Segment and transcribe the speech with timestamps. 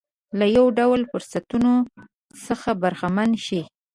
[0.39, 1.73] له یو ډول فرصتونو
[2.45, 3.61] څخه برخمن شي.